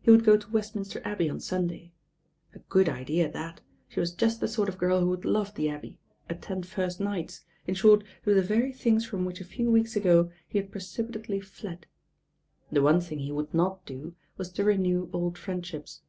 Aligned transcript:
He 0.00 0.12
would 0.12 0.22
go 0.22 0.36
to 0.36 0.50
Westminster 0.52 1.02
Abbey 1.04 1.28
on 1.28 1.40
Sunday— 1.40 1.90
a 2.54 2.60
good 2.60 2.88
idea 2.88 3.28
that> 3.28 3.62
she 3.88 3.98
was 3.98 4.14
just 4.14 4.38
the 4.38 4.46
sort 4.46 4.68
of 4.68 4.78
girl 4.78 5.00
who 5.00 5.08
would 5.08 5.24
love 5.24 5.52
the 5.56 5.68
Abbey, 5.68 5.98
attend 6.30 6.66
first 6.68 7.00
nights, 7.00 7.40
in 7.66 7.74
short 7.74 8.04
do 8.24 8.32
the 8.32 8.42
very 8.44 8.72
things 8.72 9.04
from 9.04 9.24
which 9.24 9.40
a 9.40 9.44
few 9.44 9.72
weeks 9.72 9.96
ago 9.96 10.30
he 10.46 10.56
had 10.58 10.70
precipitately 10.70 11.40
fled. 11.40 11.86
The 12.70 12.80
one 12.82 13.00
thing 13.00 13.18
he 13.18 13.32
would 13.32 13.52
not 13.52 13.84
do 13.84 14.14
was 14.36 14.52
to 14.52 14.62
renew 14.62 15.10
old 15.12 15.36
friendships. 15.36 16.02